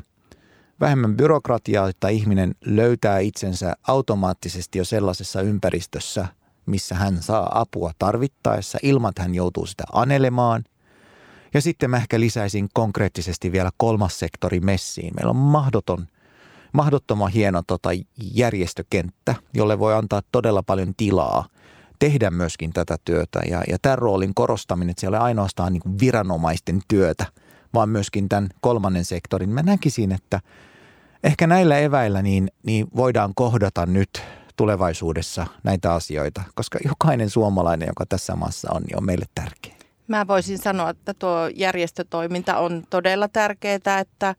vähemmän 0.84 1.18
byrokratiaa, 1.18 1.90
että 1.90 2.08
ihminen 2.10 2.56
löytää 2.66 3.20
itsensä 3.20 3.74
automaattisesti 3.88 4.78
jo 4.78 4.86
sellaisessa 4.86 5.42
ympäristössä, 5.42 6.28
missä 6.66 6.96
hän 6.96 7.22
saa 7.22 7.62
apua 7.62 7.92
tarvittaessa 8.00 8.78
ilman, 8.84 9.10
että 9.10 9.22
hän 9.22 9.36
joutuu 9.36 9.66
sitä 9.66 9.84
anelemaan. 9.94 10.64
Ja 11.54 11.62
sitten 11.62 11.90
mä 11.90 11.98
ehkä 11.98 12.20
lisäisin 12.20 12.70
konkreettisesti 12.74 13.52
vielä 13.52 13.70
kolmas 13.78 14.20
sektori 14.20 14.60
messiin. 14.60 15.14
Meillä 15.16 15.30
on 15.30 15.36
mahdoton, 15.36 16.08
mahdottoman 16.74 17.32
hieno 17.32 17.62
tota 17.68 17.90
järjestökenttä, 18.34 19.36
jolle 19.54 19.80
voi 19.80 19.94
antaa 19.94 20.22
todella 20.32 20.64
paljon 20.64 20.94
tilaa 20.98 21.46
tehdä 22.00 22.32
myöskin 22.32 22.74
tätä 22.74 22.98
työtä. 23.06 23.40
Ja, 23.50 23.64
ja 23.70 23.78
tämän 23.82 23.98
roolin 23.98 24.34
korostaminen, 24.34 24.90
että 24.90 25.02
se 25.02 25.08
ei 25.08 25.10
ole 25.10 25.18
ainoastaan 25.18 25.74
niin 25.74 26.00
viranomaisten 26.00 26.82
työtä, 26.88 27.26
vaan 27.74 27.90
myöskin 27.90 28.30
tämän 28.30 28.50
kolmannen 28.62 29.06
sektorin. 29.06 29.50
Mä 29.50 29.64
näkisin, 29.64 30.12
että 30.12 30.40
ehkä 31.24 31.48
näillä 31.48 31.78
eväillä 31.78 32.22
niin, 32.22 32.52
niin 32.64 32.88
voidaan 32.96 33.32
kohdata 33.36 33.86
nyt 33.86 34.10
tulevaisuudessa 34.56 35.48
näitä 35.64 35.94
asioita, 35.94 36.44
koska 36.56 36.80
jokainen 36.86 37.30
suomalainen, 37.30 37.88
joka 37.88 38.06
tässä 38.06 38.36
maassa 38.36 38.72
on, 38.72 38.82
niin 38.82 38.98
on 38.98 39.06
meille 39.06 39.26
tärkeä. 39.36 39.74
Mä 40.08 40.28
voisin 40.28 40.58
sanoa, 40.58 40.90
että 40.90 41.14
tuo 41.14 41.50
järjestötoiminta 41.56 42.58
on 42.58 42.84
todella 42.90 43.28
tärkeää, 43.28 44.00
että 44.00 44.36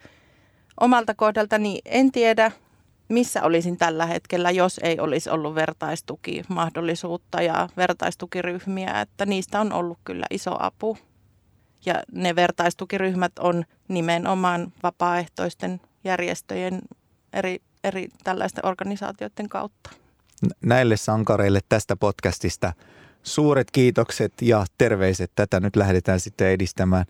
omalta 0.81 1.15
kohdaltani 1.15 1.81
en 1.85 2.13
tiedä, 2.13 2.53
missä 3.09 3.43
olisin 3.43 3.77
tällä 3.77 4.07
hetkellä, 4.07 4.51
jos 4.51 4.81
ei 4.83 5.01
olisi 5.01 5.31
ollut 5.31 5.55
vertaistukimahdollisuutta 5.55 7.43
ja 7.43 7.69
vertaistukiryhmiä, 7.77 9.01
että 9.01 9.27
niistä 9.27 9.61
on 9.61 9.73
ollut 9.73 9.99
kyllä 10.05 10.27
iso 10.31 10.57
apu. 10.59 10.99
Ja 11.87 11.95
ne 12.13 12.37
vertaistukiryhmät 12.37 13.33
on 13.39 13.65
nimenomaan 13.89 14.73
vapaaehtoisten 14.83 15.81
järjestöjen 16.05 16.83
eri, 17.33 17.59
eri 17.85 18.09
tällaisten 18.25 18.67
organisaatioiden 18.67 19.49
kautta. 19.49 19.91
Näille 20.61 20.97
sankareille 20.97 21.61
tästä 21.69 21.97
podcastista 21.97 22.73
suuret 23.23 23.71
kiitokset 23.71 24.33
ja 24.43 24.65
terveiset. 24.79 25.33
Tätä 25.35 25.61
nyt 25.61 25.77
lähdetään 25.77 26.21
sitten 26.21 26.49
edistämään. 26.49 27.05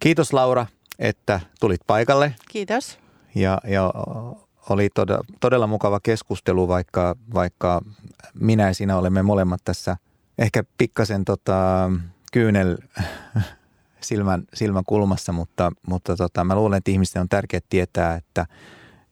Kiitos 0.00 0.32
Laura, 0.32 0.66
että 0.98 1.40
tulit 1.60 1.80
paikalle. 1.86 2.34
Kiitos. 2.48 2.98
Ja, 3.34 3.60
ja 3.64 3.92
oli 4.70 4.88
todella, 4.94 5.24
todella 5.40 5.66
mukava 5.66 6.00
keskustelu, 6.02 6.68
vaikka, 6.68 7.16
vaikka 7.34 7.80
minä 8.34 8.66
ja 8.66 8.74
sinä 8.74 8.98
olemme 8.98 9.22
molemmat 9.22 9.60
tässä 9.64 9.96
ehkä 10.38 10.64
pikkasen 10.78 11.24
tota, 11.24 11.90
kyynel 12.32 12.76
silmän, 14.00 14.44
silmän 14.54 14.84
kulmassa, 14.86 15.32
mutta, 15.32 15.72
mutta 15.86 16.16
tota, 16.16 16.44
mä 16.44 16.54
luulen, 16.54 16.78
että 16.78 16.90
ihmisten 16.90 17.22
on 17.22 17.28
tärkeää 17.28 17.60
tietää, 17.68 18.14
että, 18.14 18.46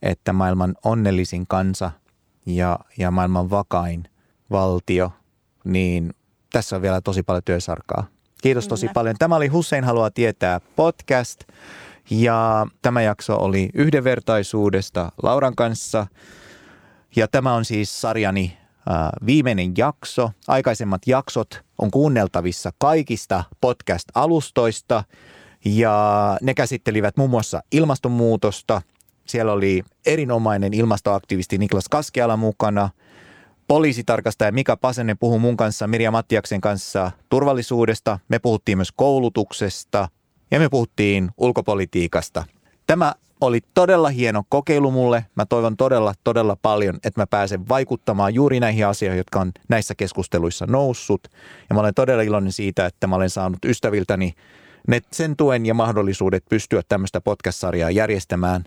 että 0.03 0.33
maailman 0.33 0.75
onnellisin 0.85 1.47
kansa 1.47 1.91
ja, 2.47 2.79
ja 2.99 3.11
maailman 3.11 3.51
vakain 3.51 4.05
valtio, 4.51 5.13
niin 5.65 6.15
tässä 6.53 6.77
on 6.77 6.83
vielä 6.83 7.01
tosi 7.01 7.23
paljon 7.23 7.43
työsarkaa. 7.45 8.07
Kiitos 8.43 8.69
tosi 8.69 8.87
Kyllä. 8.87 8.95
paljon. 8.95 9.17
Tämä 9.19 9.37
oli 9.37 9.49
Hussein 9.49 9.85
haluaa 9.85 10.11
tietää 10.11 10.61
podcast 10.77 11.41
ja 12.11 12.67
tämä 12.83 13.03
jakso 13.03 13.37
oli 13.37 13.71
yhdenvertaisuudesta 13.75 15.13
Lauran 15.23 15.55
kanssa. 15.57 16.07
Ja 17.17 17.29
tämä 17.29 17.55
on 17.55 17.65
siis 17.65 18.01
sarjani 18.01 18.59
viimeinen 19.27 19.73
jakso. 19.77 20.31
Aikaisemmat 20.49 21.03
jaksot 21.07 21.61
on 21.79 21.91
kuunneltavissa 21.91 22.73
kaikista 22.79 23.45
podcast-alustoista 23.61 25.05
ja 25.65 26.37
ne 26.43 26.55
käsittelivät 26.55 27.17
muun 27.17 27.31
muassa 27.31 27.61
ilmastonmuutosta. 27.73 28.83
Siellä 29.27 29.53
oli 29.53 29.83
erinomainen 30.07 30.75
ilmastoaktivisti 30.75 31.59
Niklas 31.59 31.89
Kaskeala 31.89 32.37
mukana. 32.37 32.91
Poliisitarkastaja 33.69 34.53
Mika 34.53 34.77
Pasenen 34.77 35.19
puhui 35.19 35.39
mun 35.39 35.57
kanssa, 35.57 35.87
Mirja 35.87 36.11
Mattiaksen 36.11 36.61
kanssa 36.61 37.11
turvallisuudesta. 37.29 38.19
Me 38.29 38.39
puhuttiin 38.39 38.79
myös 38.79 38.93
koulutuksesta 38.93 40.09
ja 40.51 40.59
me 40.59 40.69
puhuttiin 40.69 41.31
ulkopolitiikasta. 41.37 42.45
Tämä 42.87 43.15
oli 43.41 43.61
todella 43.75 44.09
hieno 44.09 44.43
kokeilu 44.49 44.91
mulle. 44.91 45.27
Mä 45.35 45.47
toivon 45.47 45.77
todella, 45.77 46.15
todella 46.25 46.57
paljon, 46.63 46.97
että 47.05 47.21
mä 47.21 47.27
pääsen 47.27 47.69
vaikuttamaan 47.69 48.35
juuri 48.35 48.61
näihin 48.61 48.87
asioihin, 48.87 49.19
jotka 49.19 49.41
on 49.41 49.53
näissä 49.69 49.95
keskusteluissa 49.95 50.67
noussut. 50.67 51.29
Ja 51.71 51.75
mä 51.75 51.81
olen 51.81 51.95
todella 51.95 52.23
iloinen 52.23 52.53
siitä, 52.53 52.87
että 52.87 53.07
mä 53.07 53.17
olen 53.17 53.31
saanut 53.31 53.65
ystäviltäni 53.65 54.35
ne, 54.89 55.01
sen 55.13 55.37
tuen 55.37 55.67
ja 55.67 55.75
mahdollisuudet 55.75 56.45
pystyä 56.49 56.83
tämmöistä 56.89 57.21
podcast-sarjaa 57.21 57.91
järjestämään. 57.91 58.65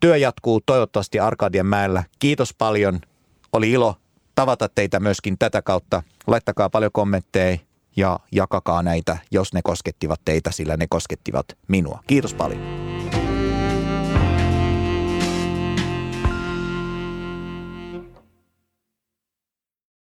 Työ 0.00 0.16
jatkuu 0.16 0.60
toivottavasti 0.66 1.20
Arkadian 1.20 1.66
mäellä. 1.66 2.04
Kiitos 2.18 2.54
paljon. 2.54 3.00
Oli 3.52 3.70
ilo 3.70 3.94
tavata 4.34 4.68
teitä 4.68 5.00
myöskin 5.00 5.38
tätä 5.38 5.62
kautta. 5.62 6.02
Laittakaa 6.26 6.70
paljon 6.70 6.92
kommentteja 6.92 7.58
ja 7.96 8.20
jakakaa 8.32 8.82
näitä, 8.82 9.18
jos 9.30 9.52
ne 9.52 9.60
koskettivat 9.64 10.20
teitä, 10.24 10.50
sillä 10.50 10.76
ne 10.76 10.86
koskettivat 10.90 11.46
minua. 11.68 12.02
Kiitos 12.06 12.34
paljon. 12.34 12.95